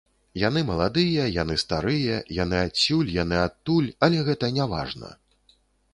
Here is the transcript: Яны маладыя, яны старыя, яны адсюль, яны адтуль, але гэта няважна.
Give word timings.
Яны 0.43 0.61
маладыя, 0.69 1.25
яны 1.41 1.57
старыя, 1.65 2.15
яны 2.39 2.57
адсюль, 2.63 3.13
яны 3.23 3.37
адтуль, 3.45 3.93
але 4.09 4.25
гэта 4.31 4.51
няважна. 4.61 5.17